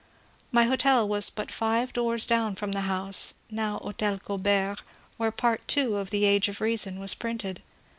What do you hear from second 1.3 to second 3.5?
but five doors from the house